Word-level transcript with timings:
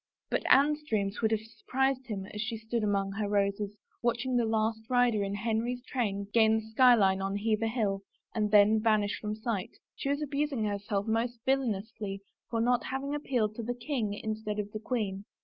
But 0.31 0.41
Anne's 0.51 0.81
dreams 0.81 1.21
would 1.21 1.29
have 1.29 1.41
surprised 1.41 2.07
him 2.07 2.25
as 2.33 2.41
she 2.41 2.57
stood 2.57 2.83
among 2.83 3.11
her 3.11 3.29
roses, 3.29 3.77
watching 4.01 4.35
the 4.35 4.45
last 4.45 4.79
rider 4.89 5.23
in 5.23 5.35
Henry's 5.35 5.83
train 5.85 6.25
gain 6.33 6.55
the 6.55 6.65
sky 6.71 6.95
line 6.95 7.21
on 7.21 7.35
Hever 7.37 7.67
Hill 7.67 8.01
and 8.33 8.49
then 8.49 8.79
vanish 8.81 9.19
from 9.21 9.35
sight,— 9.35 9.77
she 9.95 10.09
was 10.09 10.23
abusing 10.23 10.63
herself 10.65 11.05
most 11.05 11.37
villainously 11.45 12.21
for 12.49 12.59
not 12.59 12.85
having 12.85 13.13
appealed 13.13 13.53
to 13.57 13.61
the 13.61 13.75
king 13.75 14.15
instead 14.15 14.57
of 14.57 14.71
the 14.71 14.79
queen. 14.79 15.25